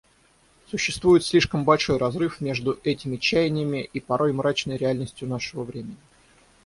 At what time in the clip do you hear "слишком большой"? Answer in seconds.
1.23-1.97